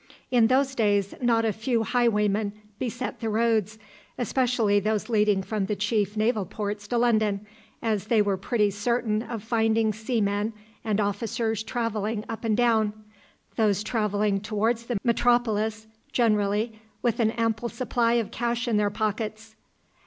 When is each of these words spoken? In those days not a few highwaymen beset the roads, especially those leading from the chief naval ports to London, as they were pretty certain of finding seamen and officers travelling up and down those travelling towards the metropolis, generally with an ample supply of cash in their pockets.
In 0.31 0.47
those 0.47 0.73
days 0.73 1.13
not 1.21 1.45
a 1.45 1.53
few 1.53 1.83
highwaymen 1.83 2.53
beset 2.79 3.19
the 3.19 3.29
roads, 3.29 3.77
especially 4.17 4.79
those 4.79 5.09
leading 5.09 5.43
from 5.43 5.67
the 5.67 5.75
chief 5.75 6.17
naval 6.17 6.43
ports 6.43 6.87
to 6.87 6.97
London, 6.97 7.45
as 7.83 8.05
they 8.07 8.19
were 8.19 8.35
pretty 8.35 8.71
certain 8.71 9.21
of 9.21 9.43
finding 9.43 9.93
seamen 9.93 10.53
and 10.83 10.99
officers 10.99 11.61
travelling 11.61 12.25
up 12.27 12.43
and 12.43 12.57
down 12.57 12.93
those 13.57 13.83
travelling 13.83 14.39
towards 14.39 14.87
the 14.87 14.97
metropolis, 15.03 15.85
generally 16.11 16.79
with 17.03 17.19
an 17.19 17.29
ample 17.29 17.69
supply 17.69 18.13
of 18.13 18.31
cash 18.31 18.67
in 18.67 18.77
their 18.77 18.89
pockets. 18.89 19.55